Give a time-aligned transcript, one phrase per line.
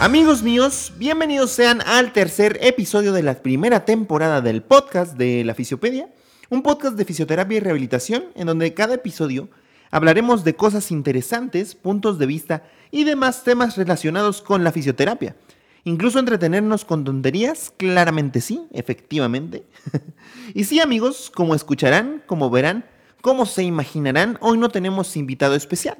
[0.00, 5.54] Amigos míos, bienvenidos sean al tercer episodio de la primera temporada del podcast de la
[5.54, 6.08] Fisiopedia,
[6.48, 9.50] un podcast de fisioterapia y rehabilitación en donde cada episodio
[9.90, 15.36] hablaremos de cosas interesantes, puntos de vista y demás temas relacionados con la fisioterapia.
[15.84, 19.64] Incluso entretenernos con tonterías, claramente sí, efectivamente.
[20.54, 22.86] y sí amigos, como escucharán, como verán,
[23.20, 25.98] como se imaginarán, hoy no tenemos invitado especial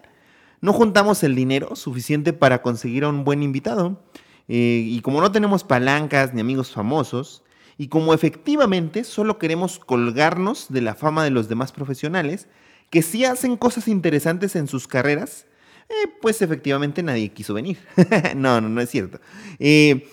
[0.60, 4.02] no juntamos el dinero suficiente para conseguir a un buen invitado.
[4.48, 7.42] Eh, y como no tenemos palancas ni amigos famosos,
[7.78, 12.48] y como efectivamente solo queremos colgarnos de la fama de los demás profesionales,
[12.90, 15.46] que sí hacen cosas interesantes en sus carreras,
[15.88, 17.78] eh, pues efectivamente nadie quiso venir.
[18.36, 19.20] no, no, no es cierto.
[19.58, 20.08] Eh,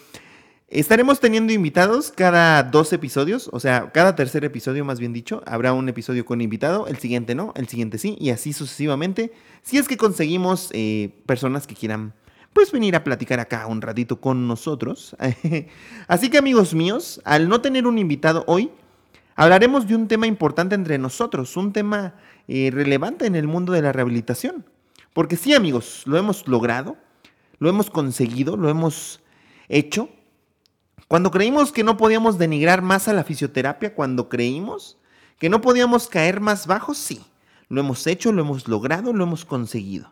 [0.69, 5.71] Estaremos teniendo invitados cada dos episodios, o sea, cada tercer episodio más bien dicho, habrá
[5.71, 9.87] un episodio con invitado, el siguiente no, el siguiente sí, y así sucesivamente, si es
[9.87, 12.13] que conseguimos eh, personas que quieran
[12.51, 15.15] pues venir a platicar acá un ratito con nosotros.
[16.09, 18.69] así que amigos míos, al no tener un invitado hoy,
[19.37, 22.15] hablaremos de un tema importante entre nosotros, un tema
[22.49, 24.65] eh, relevante en el mundo de la rehabilitación.
[25.13, 26.97] Porque sí amigos, lo hemos logrado,
[27.59, 29.21] lo hemos conseguido, lo hemos
[29.69, 30.09] hecho
[31.07, 34.97] cuando creímos que no podíamos denigrar más a la fisioterapia, cuando creímos
[35.39, 37.21] que no podíamos caer más bajo, sí.
[37.69, 40.11] Lo hemos hecho, lo hemos logrado, lo hemos conseguido.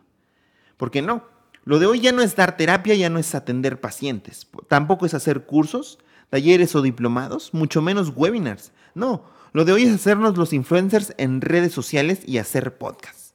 [0.76, 1.24] ¿Por qué no?
[1.64, 4.46] Lo de hoy ya no es dar terapia, ya no es atender pacientes.
[4.68, 5.98] Tampoco es hacer cursos,
[6.30, 8.72] talleres o diplomados, mucho menos webinars.
[8.94, 13.34] No, lo de hoy es hacernos los influencers en redes sociales y hacer podcasts.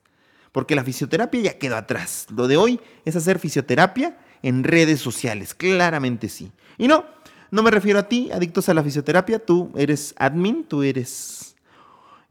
[0.51, 2.27] Porque la fisioterapia ya quedó atrás.
[2.35, 6.51] Lo de hoy es hacer fisioterapia en redes sociales, claramente sí.
[6.77, 7.05] Y no,
[7.51, 11.55] no me refiero a ti, adictos a la fisioterapia, tú eres admin, tú eres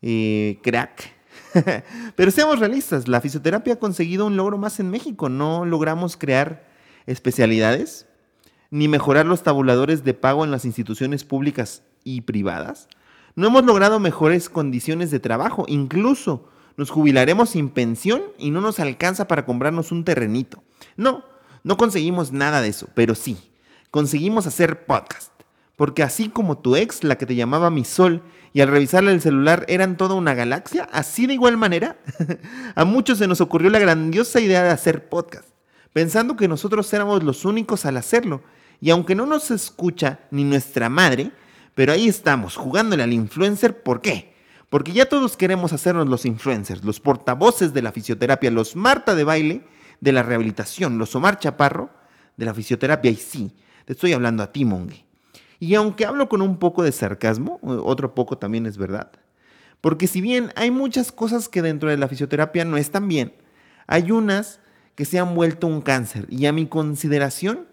[0.00, 1.12] eh, crack.
[2.16, 5.28] Pero seamos realistas, la fisioterapia ha conseguido un logro más en México.
[5.28, 6.66] No logramos crear
[7.06, 8.06] especialidades,
[8.70, 12.88] ni mejorar los tabuladores de pago en las instituciones públicas y privadas.
[13.34, 18.80] No hemos logrado mejores condiciones de trabajo, incluso nos jubilaremos sin pensión y no nos
[18.80, 20.62] alcanza para comprarnos un terrenito.
[20.96, 21.24] No,
[21.62, 23.49] no conseguimos nada de eso, pero sí,
[23.90, 25.32] conseguimos hacer podcast.
[25.76, 29.20] Porque así como tu ex, la que te llamaba mi sol, y al revisarle el
[29.20, 31.96] celular eran toda una galaxia, así de igual manera,
[32.74, 35.48] a muchos se nos ocurrió la grandiosa idea de hacer podcast,
[35.92, 38.42] pensando que nosotros éramos los únicos al hacerlo.
[38.80, 41.32] Y aunque no nos escucha ni nuestra madre,
[41.74, 44.34] pero ahí estamos, jugándole al influencer, ¿por qué?
[44.68, 49.24] Porque ya todos queremos hacernos los influencers, los portavoces de la fisioterapia, los Marta de
[49.24, 49.64] baile
[50.00, 51.90] de la rehabilitación, los Omar Chaparro
[52.36, 53.52] de la fisioterapia, y sí,
[53.92, 54.66] estoy hablando a ti.
[55.58, 59.10] Y aunque hablo con un poco de sarcasmo, otro poco también es verdad.
[59.80, 63.34] Porque si bien hay muchas cosas que dentro de la fisioterapia no están bien,
[63.86, 64.60] hay unas
[64.94, 66.26] que se han vuelto un cáncer.
[66.30, 67.66] Y a mi consideración,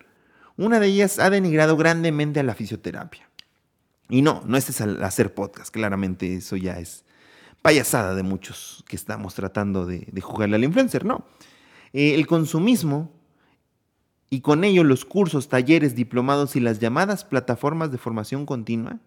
[0.56, 3.30] una de ellas ha denigrado grandemente a la fisioterapia.
[4.10, 7.04] Y no, no es hacer podcast, claramente eso ya es
[7.62, 11.26] payasada de muchos que estamos tratando de, jugarle al influencer, no.
[11.92, 13.12] Eh, el consumismo
[14.30, 19.00] y con ello los cursos, talleres, diplomados y las llamadas plataformas de formación continua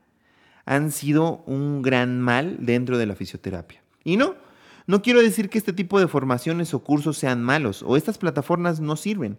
[0.65, 3.83] han sido un gran mal dentro de la fisioterapia.
[4.05, 4.37] Y no,
[4.87, 8.81] no quiero decir que este tipo de formaciones o cursos sean malos o estas plataformas
[8.81, 9.39] no sirven.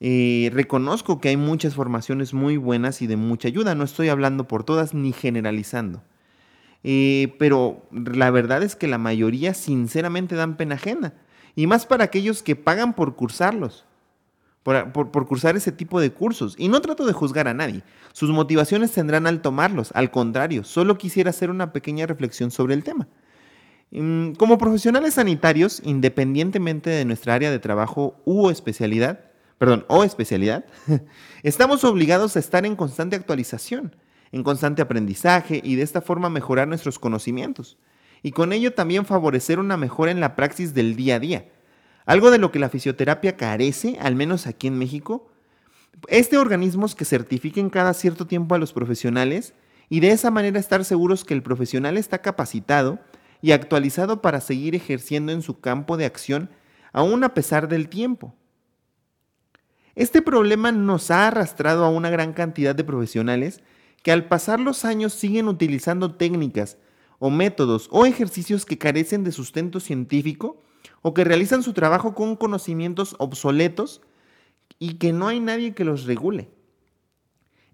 [0.00, 4.48] Eh, reconozco que hay muchas formaciones muy buenas y de mucha ayuda, no estoy hablando
[4.48, 6.02] por todas ni generalizando.
[6.82, 11.14] Eh, pero la verdad es que la mayoría sinceramente dan pena ajena,
[11.56, 13.86] y más para aquellos que pagan por cursarlos
[14.64, 16.54] por, cursar ese tipo de cursos.
[16.58, 17.82] Y no trato de juzgar a nadie.
[18.12, 19.92] Sus motivaciones tendrán al tomarlos.
[19.94, 23.06] Al contrario, solo quisiera hacer una pequeña reflexión sobre el tema.
[23.90, 29.20] Mm, como profesionales sanitarios, independientemente de nuestra área de trabajo u especialidad,
[29.58, 30.64] perdón, o especialidad,
[31.42, 33.94] estamos obligados a estar en constante actualización,
[34.32, 37.76] en constante aprendizaje y de esta forma mejorar nuestros conocimientos.
[38.22, 41.48] Y con ello también favorecer una mejora en la praxis del día a día
[42.06, 45.30] algo de lo que la fisioterapia carece, al menos aquí en México,
[46.08, 49.54] es de organismos que certifiquen cada cierto tiempo a los profesionales
[49.88, 52.98] y de esa manera estar seguros que el profesional está capacitado
[53.40, 56.50] y actualizado para seguir ejerciendo en su campo de acción
[56.92, 58.34] aún a pesar del tiempo.
[59.94, 63.62] Este problema nos ha arrastrado a una gran cantidad de profesionales
[64.02, 66.78] que al pasar los años siguen utilizando técnicas
[67.18, 70.62] o métodos o ejercicios que carecen de sustento científico
[71.06, 74.00] o que realizan su trabajo con conocimientos obsoletos
[74.78, 76.48] y que no hay nadie que los regule.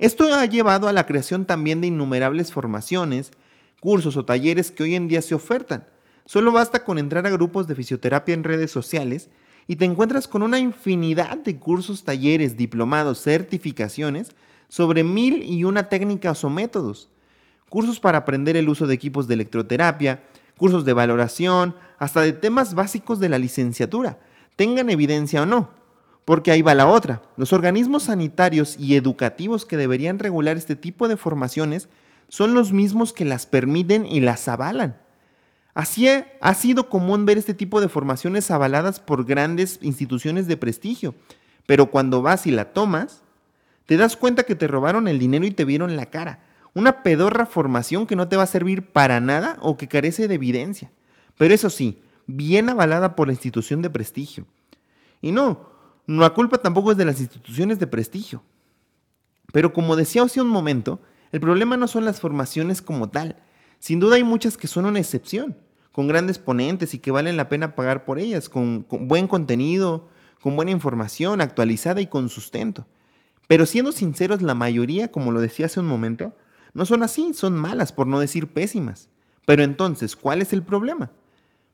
[0.00, 3.30] Esto ha llevado a la creación también de innumerables formaciones,
[3.78, 5.86] cursos o talleres que hoy en día se ofertan.
[6.26, 9.30] Solo basta con entrar a grupos de fisioterapia en redes sociales
[9.68, 14.32] y te encuentras con una infinidad de cursos, talleres, diplomados, certificaciones
[14.68, 17.08] sobre mil y una técnicas o métodos.
[17.68, 20.24] Cursos para aprender el uso de equipos de electroterapia,
[20.60, 24.18] cursos de valoración, hasta de temas básicos de la licenciatura,
[24.56, 25.70] tengan evidencia o no.
[26.26, 27.22] Porque ahí va la otra.
[27.38, 31.88] Los organismos sanitarios y educativos que deberían regular este tipo de formaciones
[32.28, 34.98] son los mismos que las permiten y las avalan.
[35.72, 41.14] Así ha sido común ver este tipo de formaciones avaladas por grandes instituciones de prestigio,
[41.66, 43.22] pero cuando vas y la tomas,
[43.86, 46.49] te das cuenta que te robaron el dinero y te vieron la cara.
[46.74, 50.34] Una pedorra formación que no te va a servir para nada o que carece de
[50.34, 50.90] evidencia.
[51.36, 54.46] Pero eso sí, bien avalada por la institución de prestigio.
[55.20, 55.70] Y no,
[56.06, 58.42] la culpa tampoco es de las instituciones de prestigio.
[59.52, 61.00] Pero como decía hace un momento,
[61.32, 63.36] el problema no son las formaciones como tal.
[63.78, 65.56] Sin duda hay muchas que son una excepción,
[65.92, 70.08] con grandes ponentes y que valen la pena pagar por ellas, con, buen contenido,
[70.40, 72.86] con buena información actualizada y con sustento.
[73.48, 76.36] Pero siendo sinceros, la mayoría, como lo decía hace un momento,
[76.72, 79.08] no son así, son malas, por no decir pésimas.
[79.46, 81.10] Pero entonces, ¿cuál es el problema?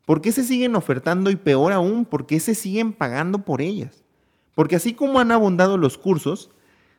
[0.05, 4.05] ¿Por qué se siguen ofertando y peor aún, por qué se siguen pagando por ellas?
[4.55, 6.51] Porque así como han abundado los cursos,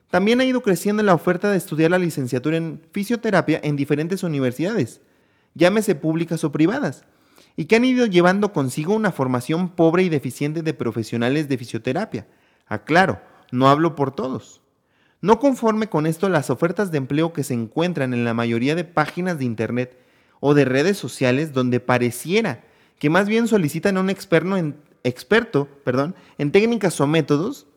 [0.09, 5.01] también ha ido creciendo la oferta de estudiar la licenciatura en fisioterapia en diferentes universidades,
[5.53, 7.03] llámese públicas o privadas,
[7.55, 12.27] y que han ido llevando consigo una formación pobre y deficiente de profesionales de fisioterapia.
[12.67, 13.19] Aclaro,
[13.51, 14.61] no hablo por todos.
[15.21, 18.83] No conforme con esto, las ofertas de empleo que se encuentran en la mayoría de
[18.83, 19.97] páginas de Internet
[20.39, 22.63] o de redes sociales donde pareciera
[22.99, 27.67] que más bien solicitan a un experto en, experto, perdón, en técnicas o métodos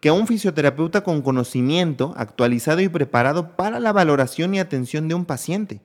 [0.00, 5.14] que a un fisioterapeuta con conocimiento actualizado y preparado para la valoración y atención de
[5.14, 5.80] un paciente.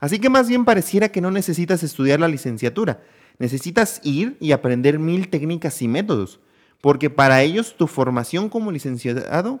[0.00, 3.02] Así que más bien pareciera que no necesitas estudiar la licenciatura,
[3.38, 6.38] necesitas ir y aprender mil técnicas y métodos,
[6.80, 9.60] porque para ellos tu formación como licenciado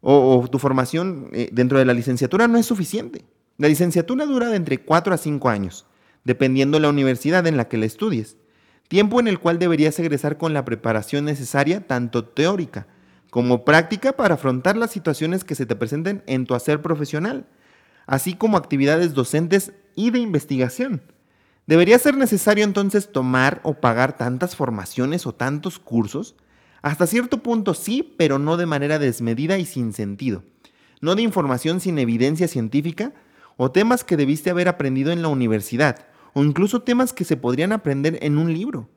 [0.00, 3.24] o, tu formación eh, dentro de la licenciatura no es suficiente.
[3.58, 5.86] La licenciatura dura de entre 4 a 5 años
[6.24, 8.36] dependiendo de la universidad en la que la estudies,
[8.88, 12.86] tiempo en el cual deberías egresar con la preparación necesaria, tanto teórica
[13.30, 17.46] como práctica, para afrontar las situaciones que se te presenten en tu hacer profesional,
[18.06, 21.00] así como actividades docentes y de investigación.
[21.66, 26.34] ¿Debería ser necesario entonces tomar o pagar tantas formaciones o tantos cursos?
[26.82, 30.42] Hasta cierto punto sí, pero no de manera desmedida y sin sentido.
[31.00, 33.12] No de información sin evidencia científica
[33.56, 37.72] o temas que debiste haber aprendido en la universidad, o incluso temas que se podrían
[37.72, 38.88] aprender en un libro.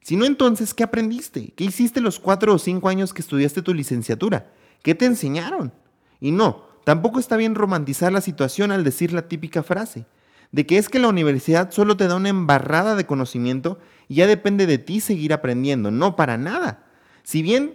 [0.00, 1.52] Si no, entonces, ¿qué aprendiste?
[1.56, 4.52] ¿Qué hiciste los cuatro o cinco años que estudiaste tu licenciatura?
[4.82, 5.72] ¿Qué te enseñaron?
[6.20, 10.06] Y no, tampoco está bien romantizar la situación al decir la típica frase,
[10.52, 13.78] de que es que la universidad solo te da una embarrada de conocimiento
[14.08, 15.90] y ya depende de ti seguir aprendiendo.
[15.90, 16.86] No, para nada.
[17.22, 17.74] Si bien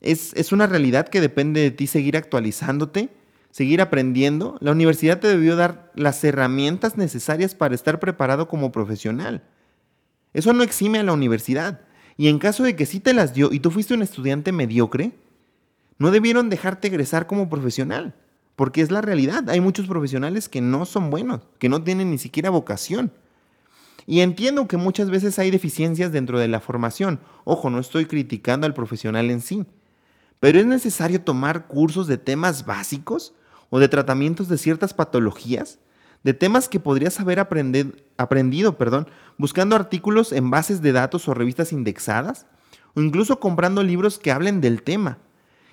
[0.00, 3.08] es, es una realidad que depende de ti seguir actualizándote,
[3.50, 9.42] seguir aprendiendo, la universidad te debió dar las herramientas necesarias para estar preparado como profesional.
[10.32, 11.80] Eso no exime a la universidad.
[12.16, 15.12] Y en caso de que sí te las dio y tú fuiste un estudiante mediocre,
[15.98, 18.14] no debieron dejarte egresar como profesional,
[18.60, 19.48] porque es la realidad.
[19.48, 23.10] Hay muchos profesionales que no son buenos, que no tienen ni siquiera vocación.
[24.06, 27.20] Y entiendo que muchas veces hay deficiencias dentro de la formación.
[27.44, 29.64] Ojo, no estoy criticando al profesional en sí.
[30.40, 33.32] Pero es necesario tomar cursos de temas básicos
[33.70, 35.78] o de tratamientos de ciertas patologías,
[36.22, 41.72] de temas que podrías haber aprendido perdón, buscando artículos en bases de datos o revistas
[41.72, 42.44] indexadas,
[42.94, 45.16] o incluso comprando libros que hablen del tema.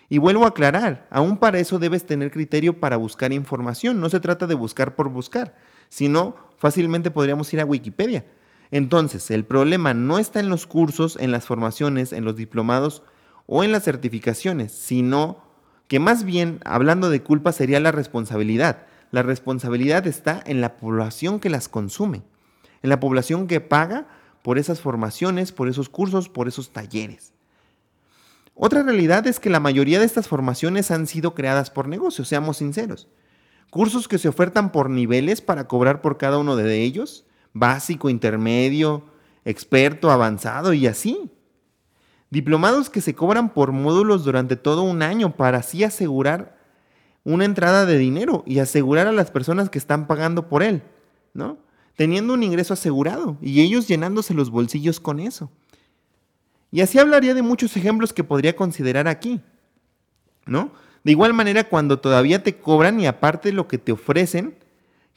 [0.09, 4.21] Y vuelvo a aclarar, aún para eso debes tener criterio para buscar información, no se
[4.21, 5.55] trata de buscar por buscar,
[5.89, 8.25] sino fácilmente podríamos ir a Wikipedia.
[8.71, 13.03] Entonces, el problema no está en los cursos, en las formaciones, en los diplomados
[13.47, 15.43] o en las certificaciones, sino
[15.87, 18.85] que más bien, hablando de culpa, sería la responsabilidad.
[19.11, 22.23] La responsabilidad está en la población que las consume,
[22.81, 24.07] en la población que paga
[24.41, 27.33] por esas formaciones, por esos cursos, por esos talleres.
[28.59, 32.57] Otra realidad es que la mayoría de estas formaciones han sido creadas por negocios, seamos
[32.57, 33.07] sinceros.
[33.69, 39.03] Cursos que se ofertan por niveles para cobrar por cada uno de ellos, básico, intermedio,
[39.45, 41.31] experto, avanzado y así.
[42.31, 46.57] Diplomados que se cobran por módulos durante todo un año para así asegurar
[47.23, 50.81] una entrada de dinero y asegurar a las personas que están pagando por él,
[51.33, 51.59] ¿no?
[51.95, 55.51] Teniendo un ingreso asegurado y ellos llenándose los bolsillos con eso.
[56.77, 59.41] Y así hablaría de muchos ejemplos que podría considerar aquí,
[60.45, 60.71] ¿no?
[61.03, 64.53] De igual manera, cuando todavía te cobran y aparte lo que te ofrecen,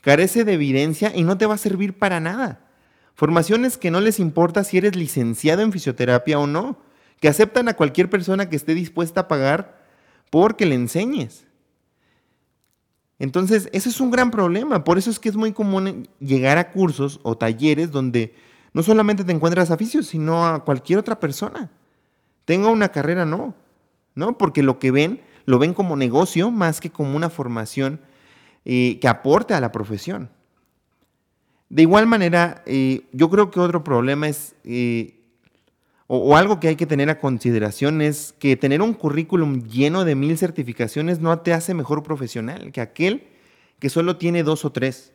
[0.01, 2.67] carece de evidencia y no te va a servir para nada.
[3.13, 6.79] Formaciones que no les importa si eres licenciado en fisioterapia o no,
[7.21, 9.85] que aceptan a cualquier persona que esté dispuesta a pagar
[10.31, 11.45] porque le enseñes.
[13.19, 14.83] Entonces, ese es un gran problema.
[14.83, 18.35] Por eso es que es muy común llegar a cursos o talleres donde
[18.73, 21.71] no solamente te encuentras a fisios, sino a cualquier otra persona.
[22.45, 23.55] Tenga una carrera, no.
[24.15, 24.37] ¿No?
[24.39, 28.01] Porque lo que ven, lo ven como negocio más que como una formación
[28.65, 30.31] eh, que aporte a la profesión.
[31.69, 35.21] De igual manera, eh, yo creo que otro problema es, eh,
[36.09, 40.17] o, algo que hay que tener a consideración es que tener un currículum lleno de
[40.17, 43.29] mil certificaciones no te hace mejor profesional que aquel
[43.79, 45.13] que solo tiene dos o tres.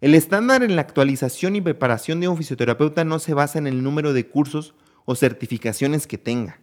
[0.00, 3.82] El estándar en la actualización y preparación de un fisioterapeuta no se basa en el
[3.82, 6.60] número de cursos o certificaciones que tenga.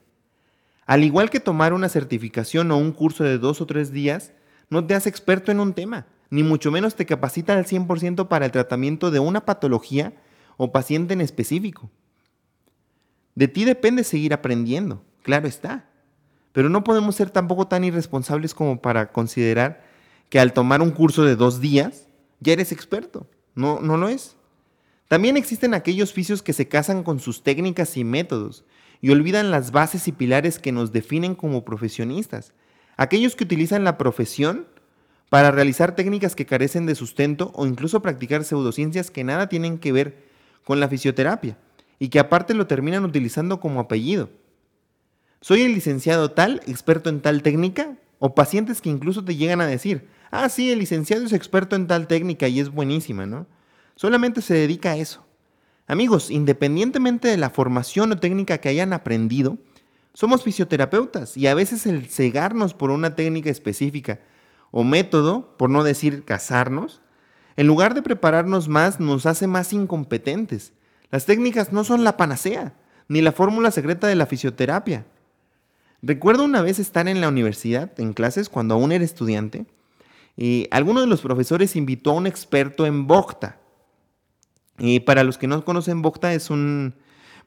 [0.85, 4.31] Al igual que tomar una certificación o un curso de dos o tres días,
[4.69, 8.45] no te hace experto en un tema ni mucho menos te capacita al 100% para
[8.45, 10.13] el tratamiento de una patología
[10.57, 11.89] o paciente en específico.
[13.35, 15.85] De ti depende seguir aprendiendo, claro está,
[16.51, 19.85] pero no podemos ser tampoco tan irresponsables como para considerar
[20.29, 22.06] que al tomar un curso de dos días
[22.39, 23.27] ya eres experto.
[23.55, 24.35] No, no lo es.
[25.07, 28.65] También existen aquellos oficios que se casan con sus técnicas y métodos
[29.01, 32.53] y olvidan las bases y pilares que nos definen como profesionistas.
[32.97, 34.67] Aquellos que utilizan la profesión
[35.29, 39.91] para realizar técnicas que carecen de sustento o incluso practicar pseudociencias que nada tienen que
[39.91, 40.25] ver
[40.63, 41.57] con la fisioterapia
[41.99, 44.29] y que aparte lo terminan utilizando como apellido.
[45.41, 49.67] Soy el licenciado tal, experto en tal técnica, o pacientes que incluso te llegan a
[49.67, 53.47] decir, ah, sí, el licenciado es experto en tal técnica y es buenísima, ¿no?
[53.95, 55.25] Solamente se dedica a eso.
[55.87, 59.57] Amigos, independientemente de la formación o técnica que hayan aprendido,
[60.13, 64.19] somos fisioterapeutas y a veces el cegarnos por una técnica específica
[64.71, 67.01] o método, por no decir casarnos,
[67.55, 70.73] en lugar de prepararnos más, nos hace más incompetentes.
[71.09, 72.75] Las técnicas no son la panacea,
[73.07, 75.05] ni la fórmula secreta de la fisioterapia.
[76.01, 79.65] Recuerdo una vez estar en la universidad, en clases, cuando aún era estudiante,
[80.37, 83.59] y alguno de los profesores invitó a un experto en Bokta.
[84.77, 86.93] Y para los que no conocen, Bokta es un...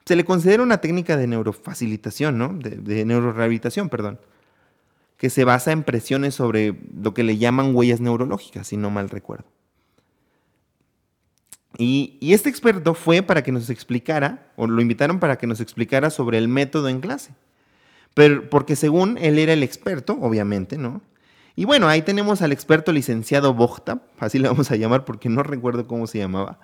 [0.04, 2.48] Se le considera una técnica de neurofacilitación, ¿no?
[2.48, 4.18] De, de neurorehabilitación, perdón
[5.20, 9.10] que se basa en presiones sobre lo que le llaman huellas neurológicas, si no mal
[9.10, 9.44] recuerdo.
[11.76, 16.08] Y, este experto fue para que nos explicara, o lo invitaron para que nos explicara
[16.08, 17.34] sobre el método en clase.
[18.14, 21.02] Pero, porque según él era el experto, obviamente, ¿no?
[21.60, 25.42] Y bueno, ahí tenemos al experto licenciado Bogta, así le vamos a llamar porque no
[25.42, 26.58] recuerdo cómo se llamaba,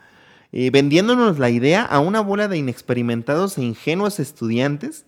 [0.53, 5.05] eh, vendiéndonos la idea a una bola de inexperimentados e ingenuos estudiantes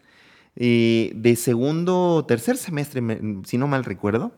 [0.57, 3.00] eh, de segundo o tercer semestre,
[3.47, 4.33] si no mal recuerdo,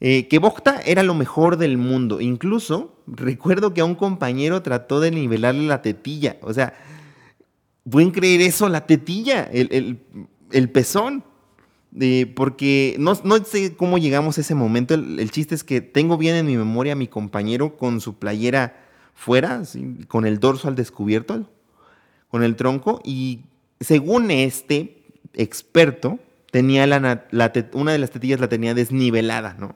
[0.00, 2.22] eh, que Bogta era lo mejor del mundo.
[2.22, 6.38] Incluso recuerdo que a un compañero trató de nivelarle la tetilla.
[6.40, 6.72] O sea,
[7.86, 8.70] ¿pueden creer eso?
[8.70, 11.22] La tetilla, el, pezón.
[12.34, 14.94] Porque no, sé cómo llegamos a ese momento.
[14.94, 18.76] El, chiste es que tengo bien en mi memoria a mi compañero con su playera
[19.14, 19.62] fuera,
[20.08, 21.48] con el dorso al descubierto,
[22.28, 23.40] con el tronco, y
[23.80, 26.18] según este experto,
[26.50, 27.26] tenía la,
[27.72, 29.74] una de las tetillas la tenía desnivelada, ¿no?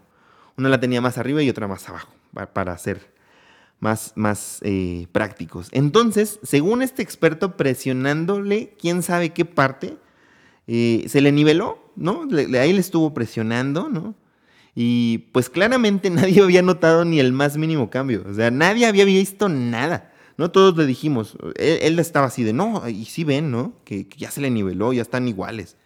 [0.56, 2.12] Una la tenía más arriba y otra más abajo,
[2.52, 3.14] para ser
[3.80, 5.68] más, más eh, prácticos.
[5.72, 9.96] Entonces, según este experto, presionándole quién sabe qué parte,
[10.66, 12.28] eh, se le niveló, ¿no?
[12.58, 14.14] ahí le estuvo presionando, ¿no?
[14.74, 18.24] Y pues claramente nadie había notado ni el más mínimo cambio.
[18.28, 20.12] O sea, nadie había visto nada.
[20.36, 23.72] No todos le dijimos, él, estaba así de, no, y sí ven, ¿no?
[23.84, 25.78] Que, ya se le niveló, ya están iguales.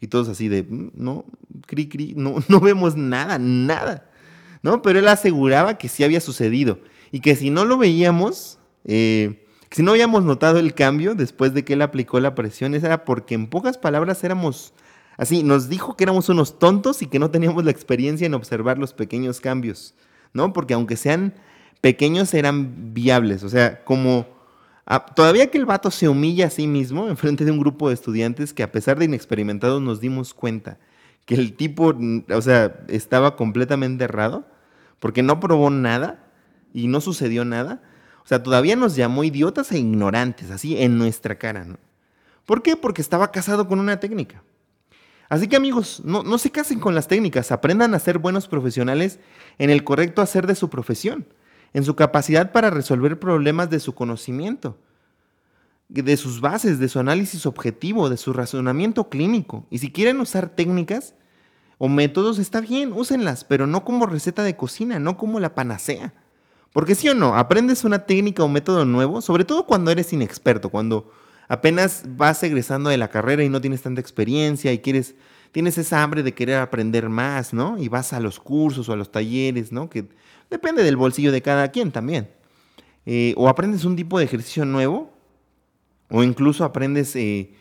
[0.00, 1.26] Y todos así de, mm, no,
[1.66, 4.10] cri, cri, no, no vemos nada, nada.
[4.62, 4.82] ¿No?
[4.82, 6.80] Pero él aseguraba que sí había sucedido.
[7.12, 11.64] Y que si no lo veíamos, eh, si no habíamos notado el cambio después de
[11.64, 14.72] que él aplicó la presión, era porque en pocas palabras éramos
[15.18, 18.78] así, nos dijo que éramos unos tontos y que no teníamos la experiencia en observar
[18.78, 19.94] los pequeños cambios,
[20.32, 20.54] ¿no?
[20.54, 21.34] Porque aunque sean
[21.82, 23.42] pequeños eran viables.
[23.42, 24.26] O sea, como
[25.14, 27.94] todavía que el vato se humilla a sí mismo en frente de un grupo de
[27.94, 30.78] estudiantes que a pesar de inexperimentados nos dimos cuenta
[31.26, 31.94] que el tipo,
[32.34, 34.46] o sea, estaba completamente errado
[34.98, 36.24] porque no probó nada
[36.72, 37.82] y no sucedió nada.
[38.24, 41.76] O sea, todavía nos llamó idiotas e ignorantes, así en nuestra cara, ¿no?
[42.46, 42.76] ¿Por qué?
[42.76, 44.42] Porque estaba casado con una técnica.
[45.28, 49.18] Así que amigos, no, se casen con las técnicas, aprendan a ser buenos profesionales
[49.58, 51.26] en el correcto hacer de su profesión
[51.72, 54.76] en su capacidad para resolver problemas de su conocimiento,
[55.88, 59.66] de sus bases, de su análisis objetivo, de su razonamiento clínico.
[59.70, 61.14] Y si quieren usar técnicas
[61.78, 66.12] o métodos, está bien, úsenlas, pero no como receta de cocina, no como la panacea.
[66.72, 70.68] Porque sí o no, aprendes una técnica o método nuevo, sobre todo cuando eres inexperto,
[70.68, 71.10] cuando
[71.48, 75.14] apenas vas egresando de la carrera y no tienes tanta experiencia y quieres,
[75.52, 77.78] tienes esa hambre de querer aprender más, ¿no?
[77.78, 79.88] Y vas a los cursos o a los talleres, ¿no?
[79.88, 80.08] Que
[80.50, 82.28] depende del bolsillo de cada quien también.
[83.06, 85.10] Eh, o aprendes un tipo de ejercicio nuevo,
[86.10, 87.52] o incluso aprendes eh,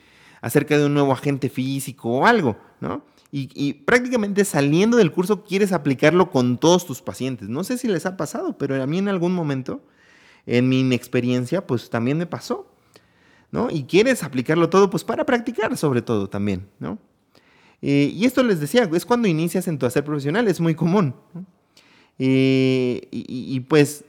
[0.42, 3.04] acerca de un nuevo agente físico o algo, ¿no?
[3.30, 7.50] Y, prácticamente saliendo del curso quieres aplicarlo con todos tus pacientes.
[7.50, 9.84] No sé si les ha pasado, pero a mí en algún momento,
[10.46, 12.72] en mi inexperiencia, pues también me pasó,
[13.52, 13.70] ¿no?
[13.72, 17.00] Y quieres aplicarlo todo, pues para practicar sobre todo también, ¿no?
[17.82, 21.14] Eh, y esto les decía, es cuando inicias en tu hacer profesional, es muy común.
[22.20, 24.04] Eh, y, pues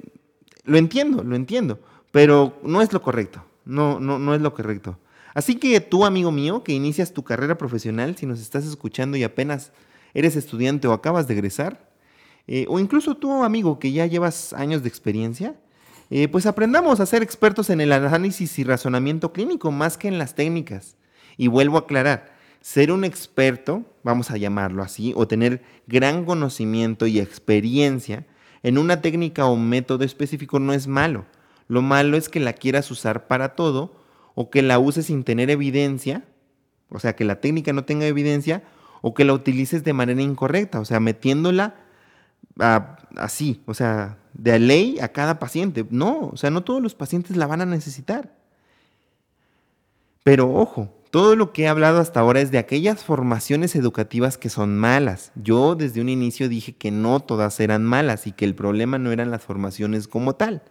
[0.64, 1.78] lo entiendo, lo entiendo,
[2.10, 4.98] pero no es lo correcto, no, no, no es lo correcto.
[5.34, 9.24] Así que tú, amigo mío, que inicias tu carrera profesional, si nos estás escuchando y
[9.24, 9.72] apenas
[10.14, 11.88] eres estudiante o acabas de egresar,
[12.46, 15.54] eh, o incluso tú, amigo, que ya llevas años de experiencia,
[16.10, 20.18] eh, pues aprendamos a ser expertos en el análisis y razonamiento clínico más que en
[20.18, 20.96] las técnicas.
[21.36, 27.06] Y vuelvo a aclarar, ser un experto, vamos a llamarlo así, o tener gran conocimiento
[27.06, 28.26] y experiencia
[28.62, 31.26] en una técnica o método específico no es malo.
[31.68, 33.94] Lo malo es que la quieras usar para todo
[34.34, 36.24] o que la uses sin tener evidencia,
[36.88, 38.62] o sea, que la técnica no tenga evidencia,
[39.00, 41.76] o que la utilices de manera incorrecta, o sea, metiéndola
[43.16, 45.84] así, o sea, de ley a cada paciente.
[45.90, 48.32] No, o sea, no todos los pacientes la van a necesitar.
[50.24, 54.48] Pero ojo, todo lo que he hablado hasta ahora es de aquellas formaciones educativas que
[54.48, 55.32] son malas.
[55.34, 59.10] Yo desde un inicio dije que no todas eran malas y que el problema no
[59.10, 60.62] eran las formaciones como tal.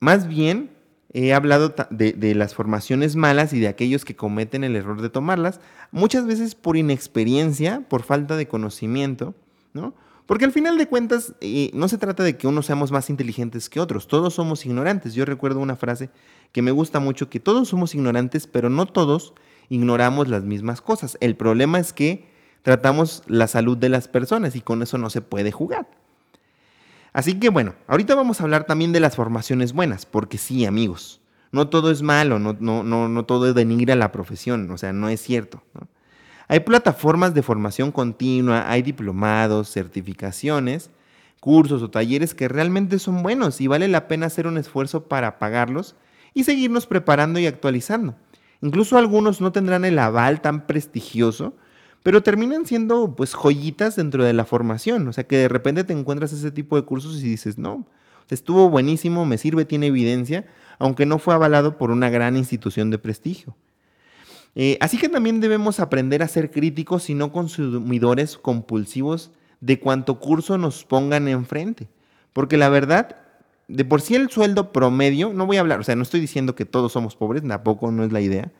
[0.00, 0.70] Más bien,
[1.12, 5.60] he hablado de, las formaciones malas y de aquellos que cometen el error de tomarlas,
[5.90, 9.34] muchas veces por inexperiencia, por falta de conocimiento,
[9.72, 9.94] ¿no?
[10.26, 13.68] Porque al final de cuentas eh, no se trata de que unos seamos más inteligentes
[13.68, 15.14] que otros, todos somos ignorantes.
[15.14, 16.08] Yo recuerdo una frase
[16.52, 19.34] que me gusta mucho, que todos somos ignorantes, pero no todos
[19.68, 21.18] ignoramos las mismas cosas.
[21.20, 25.20] El problema es que tratamos la salud de las personas y con eso no se
[25.20, 25.86] puede jugar.
[27.12, 31.20] Así que bueno, ahorita vamos a hablar también de las formaciones buenas, porque sí, amigos,
[31.52, 35.08] no todo es malo, no, no, no, no todo denigra la profesión, o sea, no
[35.08, 35.62] es cierto.
[36.48, 40.90] Hay plataformas de formación continua, hay diplomados, certificaciones,
[41.40, 45.38] cursos o talleres que realmente son buenos y vale la pena hacer un esfuerzo para
[45.38, 45.96] pagarlos
[46.34, 48.14] y seguirnos preparando y actualizando.
[48.60, 51.54] Incluso algunos no tendrán el aval tan prestigioso
[52.04, 55.94] pero terminan siendo pues joyitas dentro de la formación, o sea que de repente te
[55.94, 57.86] encuentras ese tipo de cursos y dices, no,
[58.28, 60.44] estuvo buenísimo, me sirve, tiene evidencia,
[60.78, 63.56] aunque no fue avalado por una gran institución de prestigio.
[64.54, 70.20] Eh, así que también debemos aprender a ser críticos y no consumidores compulsivos de cuanto
[70.20, 71.88] curso nos pongan enfrente.
[72.32, 73.16] Porque la verdad,
[73.68, 76.54] de por sí el sueldo promedio, no voy a hablar, o sea, no estoy diciendo
[76.54, 78.52] que todos somos pobres, tampoco no es la idea,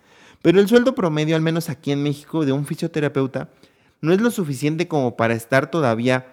[0.42, 3.48] pero el sueldo promedio, al menos aquí en México, de un fisioterapeuta,
[4.00, 6.26] no es lo suficiente como para estar todavía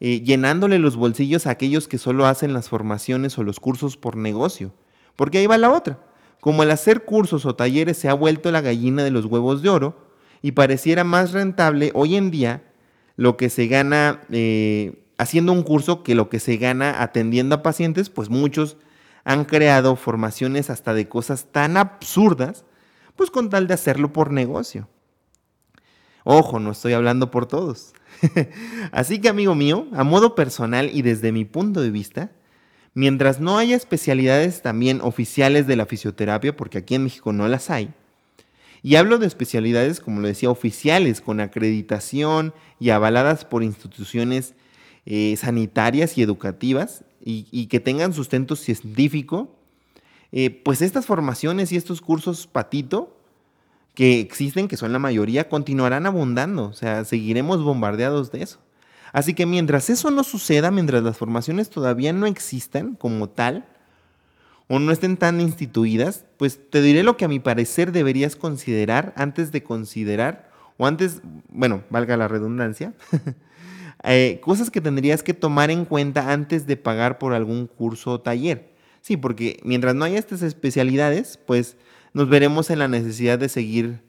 [0.00, 4.16] eh, llenándole los bolsillos a aquellos que solo hacen las formaciones o los cursos por
[4.16, 4.72] negocio.
[5.14, 6.00] Porque ahí va la otra.
[6.42, 9.68] Como el hacer cursos o talleres se ha vuelto la gallina de los huevos de
[9.68, 10.08] oro
[10.42, 12.64] y pareciera más rentable hoy en día
[13.14, 17.62] lo que se gana eh, haciendo un curso que lo que se gana atendiendo a
[17.62, 18.76] pacientes, pues muchos
[19.22, 22.64] han creado formaciones hasta de cosas tan absurdas
[23.14, 24.88] pues con tal de hacerlo por negocio.
[26.24, 27.92] Ojo, no estoy hablando por todos.
[28.90, 32.32] Así que amigo mío, a modo personal y desde mi punto de vista,
[32.94, 37.70] mientras no haya especialidades también oficiales de la fisioterapia, porque aquí en México no las
[37.70, 37.92] hay,
[38.82, 44.54] y hablo de especialidades, como lo decía, oficiales, con acreditación y avaladas por instituciones
[45.06, 49.54] eh, sanitarias y educativas, y, que tengan sustento científico,
[50.32, 53.16] eh, pues estas formaciones y estos cursos patito
[53.94, 58.58] que existen, que son la mayoría, continuarán abundando, o sea, seguiremos bombardeados de eso.
[59.12, 63.66] Así que mientras eso no suceda, mientras las formaciones todavía no existan como tal,
[64.68, 69.12] o no estén tan instituidas, pues te diré lo que a mi parecer deberías considerar
[69.16, 71.20] antes de considerar, o antes,
[71.50, 72.94] bueno, valga la redundancia,
[74.04, 78.20] eh, cosas que tendrías que tomar en cuenta antes de pagar por algún curso o
[78.20, 78.72] taller.
[79.02, 81.76] Sí, porque mientras no haya estas especialidades, pues
[82.14, 84.00] nos veremos en la necesidad de seguir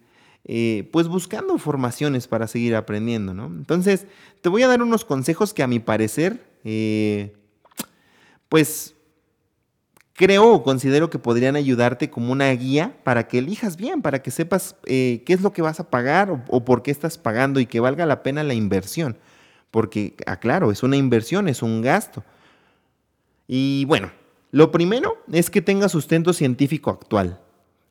[0.46, 3.46] eh, pues buscando formaciones para seguir aprendiendo, ¿no?
[3.46, 4.08] Entonces,
[4.42, 7.34] te voy a dar unos consejos que a mi parecer, eh,
[8.50, 8.96] pues
[10.14, 14.32] creo o considero que podrían ayudarte como una guía para que elijas bien, para que
[14.32, 17.60] sepas eh, qué es lo que vas a pagar o, o, por qué estás pagando
[17.60, 19.18] y que valga la pena la inversión.
[19.72, 22.24] Porque, aclaro, es una inversión, es un gasto.
[23.48, 24.12] Y bueno,
[24.52, 27.40] lo primero es que tenga sustento científico actual,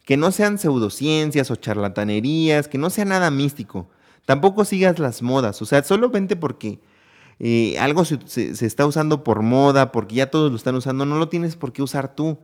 [0.05, 3.89] que no sean pseudociencias o charlatanerías, que no sea nada místico.
[4.27, 6.81] Tampoco sigas las modas, o sea, solamente porque
[7.39, 11.19] eh, algo se, se, está usando por moda, porque ya todos lo están usando, no
[11.19, 12.39] lo tienes por qué usar tú,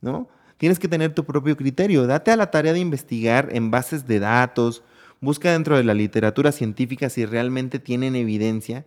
[0.00, 0.28] ¿no?
[0.56, 4.18] Tienes que tener tu propio criterio, date a la tarea de investigar en bases de
[4.18, 4.82] datos,
[5.20, 8.84] busca dentro de la literatura científica si realmente tienen evidencia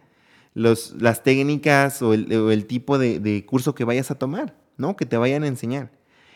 [0.53, 4.95] las técnicas o el, tipo de, de, curso que vayas a tomar, ¿no?
[4.95, 5.91] Que te vayan a enseñar.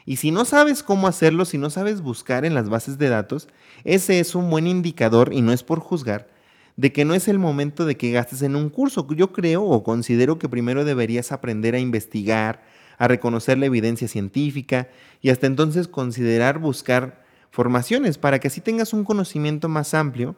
[0.05, 3.47] Y si no sabes cómo hacerlo, si no sabes buscar en las bases de datos,
[3.83, 6.27] ese es un buen indicador, y no es por juzgar,
[6.75, 9.07] de que no es el momento de que gastes en un curso.
[9.13, 12.63] Yo creo o considero que primero deberías aprender a investigar,
[12.97, 14.89] a reconocer la evidencia científica
[15.21, 20.35] y hasta entonces considerar buscar formaciones para que así tengas un conocimiento más amplio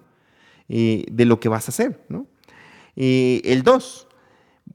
[0.69, 1.99] eh, de lo que vas a hacer.
[2.95, 4.08] Eh, el 2,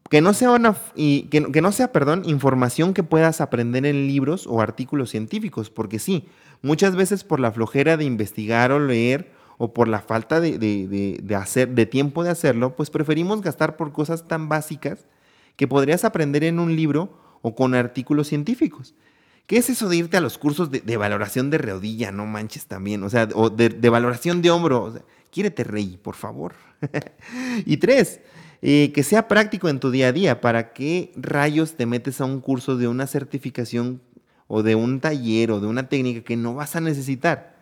[0.08, 4.46] que no sea una, y que, no sea, perdón, información que puedas aprender en libros
[4.46, 6.26] o artículos científicos, porque sí,
[6.62, 11.34] muchas veces por la flojera de investigar o leer o por la falta de, de,
[11.34, 15.06] hacer, de tiempo de hacerlo, pues preferimos gastar por cosas tan básicas
[15.56, 18.94] que podrías aprender en un libro o con artículos científicos.
[19.48, 22.12] ¿Qué es eso de irte a los cursos de, valoración de rodilla?
[22.12, 24.84] No manches también, o sea, o de, valoración de hombro.
[24.84, 25.02] O sea,
[25.64, 26.52] rey, por favor.
[27.64, 28.20] y tres,
[28.62, 30.40] eh, que sea práctico en tu día a día.
[30.40, 34.00] ¿Para qué rayos te metes a un curso de una certificación
[34.46, 37.56] o de un taller o de una técnica que no vas a necesitar?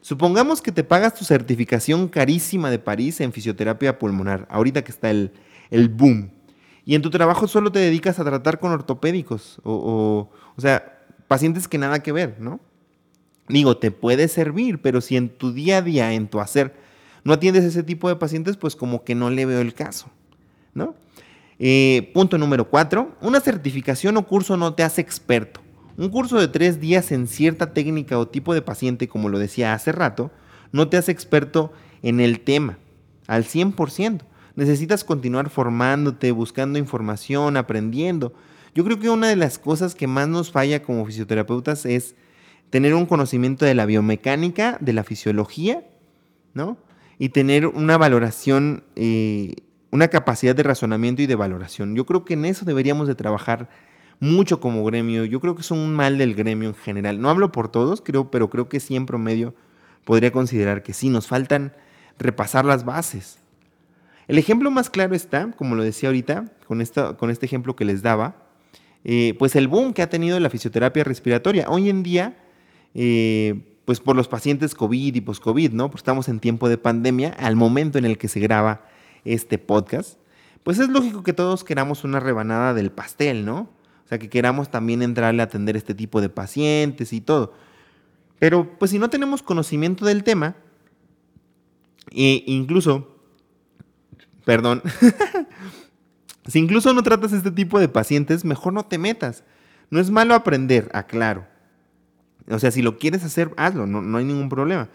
[0.00, 5.10] Supongamos que te pagas tu certificación carísima de París en fisioterapia pulmonar, ahorita que está
[5.10, 5.32] el,
[5.70, 6.30] el boom,
[6.88, 11.68] y en tu trabajo solo te dedicas a tratar con ortopédicos o, o, sea, pacientes
[11.68, 12.60] que nada que ver, ¿no?
[13.46, 16.74] Digo, te puede servir, pero si en tu día a día, en tu hacer,
[17.24, 20.10] no atiendes ese tipo de pacientes, pues como que no le veo el caso,
[20.74, 20.94] ¿no?
[21.58, 25.60] Eh, punto número cuatro, una certificación o curso no te hace experto.
[25.96, 29.74] Un curso de tres días en cierta técnica o tipo de paciente, como lo decía
[29.74, 30.30] hace rato,
[30.70, 32.78] no te hace experto en el tema
[33.26, 34.22] al 100%.
[34.54, 38.32] Necesitas continuar formándote, buscando información, aprendiendo.
[38.74, 42.14] Yo creo que una de las cosas que más nos falla como fisioterapeutas es
[42.70, 45.84] tener un conocimiento de la biomecánica, de la fisiología,
[46.54, 46.76] ¿no?
[47.18, 49.54] Y tener una valoración, eh,
[49.90, 51.94] una capacidad de razonamiento y de valoración.
[51.94, 53.68] Yo creo que en eso deberíamos de trabajar
[54.20, 55.24] mucho como gremio.
[55.24, 57.20] Yo creo que es un mal del gremio en general.
[57.20, 59.54] No hablo por todos, creo, pero creo que sí en promedio
[60.04, 61.72] podría considerar que sí, nos faltan
[62.18, 63.38] repasar las bases.
[64.26, 67.84] El ejemplo más claro está, como lo decía ahorita, con, esta, con este ejemplo que
[67.84, 68.36] les daba,
[69.04, 71.66] eh, pues el boom que ha tenido la fisioterapia respiratoria.
[71.68, 72.36] Hoy en día,
[72.94, 75.90] eh, pues por los pacientes COVID y post-COVID, ¿no?
[75.90, 78.82] Pues estamos en tiempo de pandemia, al momento en el que se graba
[79.24, 80.18] este podcast,
[80.62, 83.70] pues es lógico que todos queramos una rebanada del pastel, ¿no?
[84.04, 87.52] O sea, que queramos también entrarle a atender este tipo de pacientes y todo.
[88.38, 90.56] Pero pues si no tenemos conocimiento del tema,
[92.10, 93.18] e incluso,
[94.44, 94.82] perdón,
[96.46, 99.44] si incluso no tratas este tipo de pacientes, mejor no te metas.
[99.90, 101.46] No es malo aprender, aclaro.
[102.48, 104.88] O sea, si lo quieres hacer, hazlo, no, no hay ningún problema.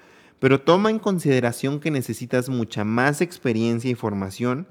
[0.43, 4.67] Pero toma en consideración que necesitas mucha más experiencia y formación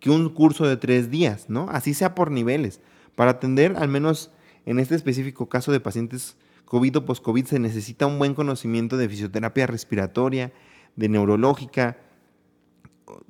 [0.00, 1.68] que un curso de tres días, ¿no?
[1.70, 2.80] Así sea por niveles.
[3.14, 4.32] Para atender, al menos
[4.66, 9.08] en este específico caso de pacientes COVID o post-COVID, se necesita un buen conocimiento de
[9.08, 10.52] fisioterapia respiratoria,
[10.96, 11.98] de neurológica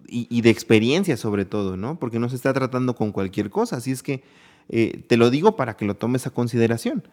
[0.06, 1.98] y, de experiencia sobre todo, ¿no?
[1.98, 3.76] Porque no se está tratando con cualquier cosa.
[3.76, 4.22] Así es que
[4.70, 7.06] eh, te lo digo para que lo tomes a consideración.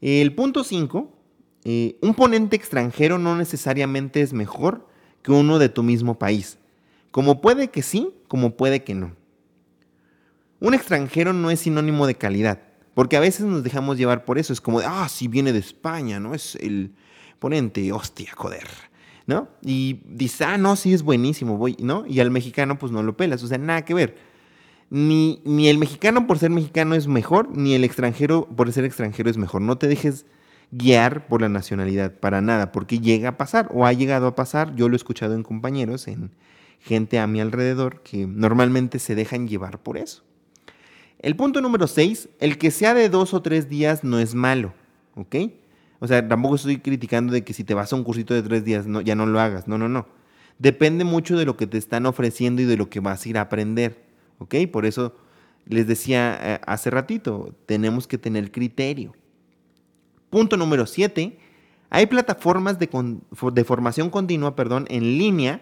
[0.00, 1.21] El punto 5,
[1.64, 4.86] eh, un ponente extranjero no necesariamente es mejor
[5.22, 6.58] que uno de tu mismo país.
[7.10, 9.14] Como puede que sí, como puede que no.
[10.60, 12.60] Un extranjero no es sinónimo de calidad,
[12.94, 14.52] porque a veces nos dejamos llevar por eso.
[14.52, 16.34] Es como de, ah, si viene de España, ¿no?
[16.34, 16.92] Es el
[17.38, 18.66] ponente, hostia, joder,
[19.26, 19.48] ¿no?
[19.60, 22.04] Y dice, ah, no, sí es buenísimo, voy, ¿no?
[22.06, 24.16] Y al mexicano, pues no lo pelas, o sea, nada que ver.
[24.90, 29.30] Ni, ni el mexicano por ser mexicano es mejor, ni el extranjero por ser extranjero
[29.30, 29.62] es mejor.
[29.62, 30.26] No te dejes
[30.72, 34.74] guiar por la nacionalidad, para nada, porque llega a pasar, o ha llegado a pasar,
[34.74, 36.30] yo lo he escuchado en compañeros, en
[36.80, 40.24] gente a mi alrededor, que normalmente se dejan llevar por eso.
[41.20, 44.72] El punto número 6, el que sea de dos o tres días no es malo,
[45.14, 45.36] ¿ok?
[46.00, 48.64] O sea, tampoco estoy criticando de que si te vas a un cursito de tres
[48.64, 50.06] días no, ya no lo hagas, no, no, no.
[50.58, 53.38] Depende mucho de lo que te están ofreciendo y de lo que vas a ir
[53.38, 54.02] a aprender,
[54.38, 54.56] ¿ok?
[54.72, 55.14] Por eso
[55.66, 59.14] les decía eh, hace ratito, tenemos que tener criterio.
[60.32, 61.36] Punto número 7,
[61.90, 62.88] hay plataformas de,
[63.66, 65.60] formación continua, perdón, en línea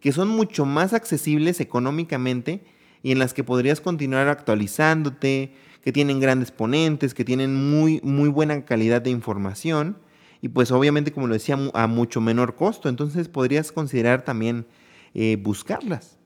[0.00, 2.64] que son mucho más accesibles económicamente
[3.04, 5.54] y en las que podrías continuar actualizándote,
[5.84, 9.98] que tienen grandes ponentes, que tienen muy, muy buena calidad de información
[10.42, 12.88] y pues obviamente, como lo decía, a mucho menor costo.
[12.88, 14.66] Entonces podrías considerar también
[15.14, 16.18] eh, buscarlas.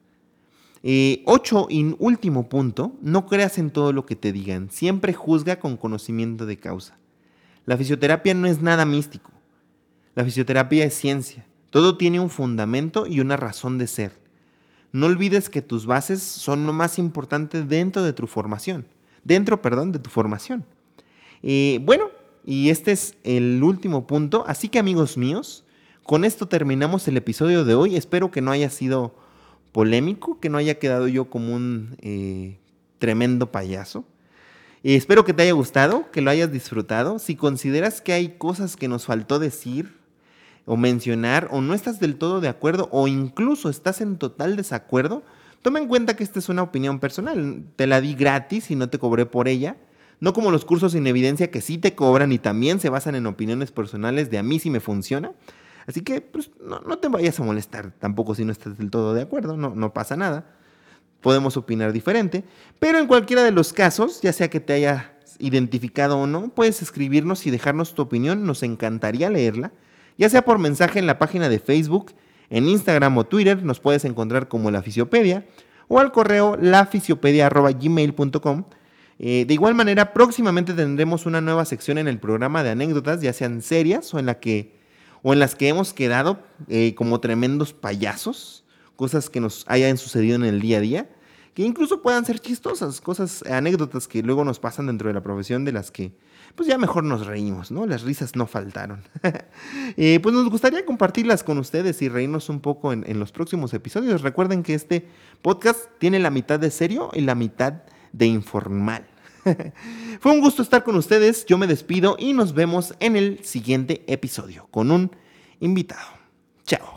[0.82, 5.60] Eh, ocho y último punto, no creas en todo lo que te digan, siempre juzga
[5.60, 7.01] con conocimiento de causa.
[7.64, 9.30] La fisioterapia no es nada místico,
[10.14, 14.12] la fisioterapia es ciencia, todo tiene un fundamento y una razón de ser.
[14.90, 18.84] No olvides que tus bases son lo más importante dentro de tu formación,
[19.24, 20.66] dentro, perdón, de tu formación.
[21.42, 22.10] Eh, bueno,
[22.44, 25.64] y este es el último punto, así que amigos míos,
[26.02, 29.14] con esto terminamos el episodio de hoy, espero que no haya sido
[29.70, 32.58] polémico, que no haya quedado yo como un eh,
[32.98, 34.04] tremendo payaso.
[34.82, 37.18] Espero que te haya gustado, que lo hayas disfrutado.
[37.18, 39.96] Si consideras que hay cosas que nos faltó decir
[40.64, 45.22] o mencionar, o no estás del todo de acuerdo, o incluso estás en total desacuerdo,
[45.62, 47.64] toma en cuenta que esta es una opinión personal.
[47.76, 49.76] Te la di gratis y no te cobré por ella.
[50.20, 53.26] No como los cursos sin evidencia que sí te cobran y también se basan en
[53.26, 55.32] opiniones personales de a mí si me funciona.
[55.86, 59.22] Así que pues, no, te vayas a molestar tampoco si no estás del todo de
[59.22, 60.46] acuerdo, no, no pasa nada.
[61.22, 62.44] Podemos opinar diferente,
[62.78, 66.82] pero en cualquiera de los casos, ya sea que te haya identificado o no, puedes
[66.82, 69.72] escribirnos y dejarnos tu opinión, nos encantaría leerla,
[70.18, 72.12] ya sea por mensaje en la página de Facebook,
[72.50, 75.46] en Instagram o Twitter, nos puedes encontrar como la Fisiopedia,
[75.88, 78.64] o al correo lafisiopedia.gmail.com.
[79.18, 83.32] Eh, de igual manera, próximamente tendremos una nueva sección en el programa de anécdotas, ya
[83.32, 84.80] sean serias o en la que
[85.22, 88.61] o en las que hemos quedado eh, como tremendos payasos,
[88.96, 91.10] cosas que nos hayan sucedido en el día a día,
[91.54, 95.64] que incluso puedan ser chistosas, cosas, anécdotas que luego nos pasan dentro de la profesión
[95.64, 96.14] de las que
[96.54, 97.86] pues ya mejor nos reímos, ¿no?
[97.86, 99.02] Las risas no faltaron.
[99.96, 103.74] Eh, pues nos gustaría compartirlas con ustedes y reírnos un poco en, en los próximos
[103.74, 104.22] episodios.
[104.22, 105.06] Recuerden que este
[105.42, 109.06] podcast tiene la mitad de serio y la mitad de informal.
[110.20, 114.04] Fue un gusto estar con ustedes, yo me despido y nos vemos en el siguiente
[114.06, 115.10] episodio con un
[115.60, 116.08] invitado.
[116.64, 116.94] Chao.